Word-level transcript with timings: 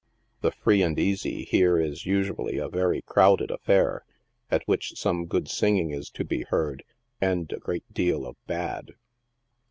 The" 0.41 0.49
free 0.63 0.81
and 0.81 0.97
easy" 0.97 1.43
here 1.45 1.77
is 1.79 2.07
usually 2.07 2.57
a 2.57 2.67
very 2.69 3.03
crowded 3.03 3.51
af 3.51 3.61
fair, 3.61 4.03
at 4.49 4.67
which 4.67 4.97
some 4.97 5.27
good 5.27 5.47
singing 5.47 5.91
i3 5.91 6.11
to 6.13 6.23
be 6.25 6.41
heard, 6.41 6.83
and 7.21 7.51
a 7.51 7.59
great 7.59 7.85
deal 7.93 8.25
of 8.25 8.35
bad. 8.47 8.93